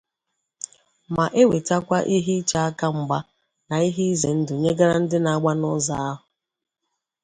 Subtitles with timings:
[1.15, 3.19] ma-ewetekwa ihe iche aka mgba
[3.67, 6.23] na ihe izèndụ nyegara ndị na-agba n'ụzọ ahụ.